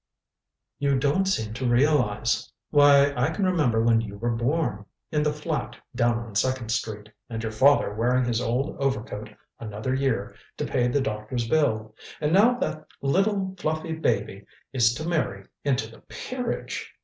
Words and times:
You 0.79 0.97
don't 0.97 1.27
seem 1.27 1.53
to 1.53 1.69
realize. 1.69 2.51
Why, 2.71 3.13
I 3.15 3.29
can 3.29 3.45
remember 3.45 3.83
when 3.83 4.01
you 4.01 4.17
were 4.17 4.31
born 4.31 4.85
in 5.11 5.21
the 5.21 5.31
flat 5.31 5.77
down 5.95 6.17
on 6.17 6.33
Second 6.33 6.69
Street 6.71 7.09
and 7.29 7.43
your 7.43 7.51
father 7.51 7.93
wearing 7.93 8.25
his 8.25 8.41
old 8.41 8.75
overcoat 8.81 9.29
another 9.59 9.93
year 9.93 10.33
to 10.57 10.65
pay 10.65 10.87
the 10.87 11.01
doctor's 11.01 11.47
bill. 11.47 11.93
And 12.19 12.33
now 12.33 12.57
that 12.57 12.87
little 13.03 13.53
fluffy 13.59 13.93
baby 13.93 14.47
is 14.73 14.95
to 14.95 15.07
marry 15.07 15.45
into 15.63 15.87
the 15.87 15.99
peerage! 15.99 16.95